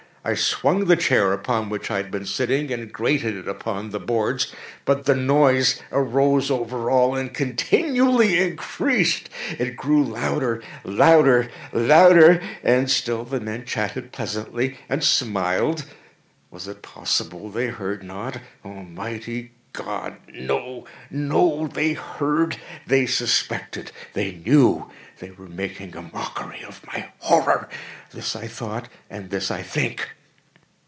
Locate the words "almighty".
18.63-19.53